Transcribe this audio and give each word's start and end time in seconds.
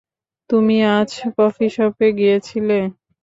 তুমি 0.49 0.75
আজ 0.91 1.09
কফিশপে 1.37 2.07
গিয়েছিলে। 2.17 2.77